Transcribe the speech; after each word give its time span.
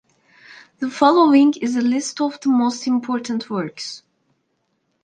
The 0.79 0.89
following 0.89 1.53
is 1.61 1.75
a 1.75 1.81
list 1.81 2.21
of 2.21 2.39
the 2.41 2.49
most 2.49 2.87
important 2.87 3.51
works. 3.51 4.01